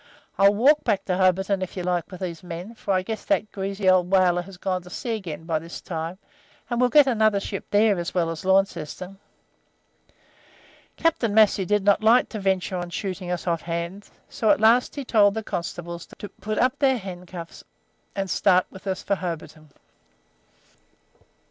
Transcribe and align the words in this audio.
I'll 0.39 0.55
walk 0.55 0.83
back 0.83 1.05
to 1.05 1.13
Hobarton, 1.17 1.61
if 1.61 1.77
you 1.77 1.83
like, 1.83 2.09
with 2.09 2.21
these 2.21 2.41
men, 2.41 2.73
for 2.73 2.91
I 2.91 3.03
guess 3.03 3.23
that 3.25 3.51
greasy 3.51 3.87
old 3.87 4.09
whaler 4.11 4.41
has 4.41 4.57
gone 4.57 4.81
to 4.81 4.89
sea 4.89 5.13
again 5.15 5.43
by 5.43 5.59
this 5.59 5.79
time, 5.79 6.17
and 6.71 6.81
we'll 6.81 6.89
get 6.89 7.05
another 7.05 7.39
ship 7.39 7.67
there 7.69 7.99
as 7.99 8.11
well 8.11 8.31
as 8.31 8.39
at 8.39 8.45
Launceston.' 8.49 9.19
"Captain 10.97 11.35
Massey 11.35 11.65
did 11.65 11.83
not 11.83 12.01
like 12.01 12.29
to 12.29 12.39
venture 12.39 12.77
on 12.77 12.89
shooting 12.89 13.29
us 13.29 13.45
off 13.45 13.61
hand, 13.61 14.09
so 14.27 14.49
at 14.49 14.59
last 14.59 14.95
he 14.95 15.05
told 15.05 15.35
the 15.35 15.43
constables 15.43 16.07
to 16.17 16.29
put 16.29 16.57
up 16.57 16.79
their 16.79 16.97
handcuffs 16.97 17.63
and 18.15 18.27
start 18.27 18.65
with 18.71 18.87
us 18.87 19.03
for 19.03 19.13
Hobarton. 19.17 19.69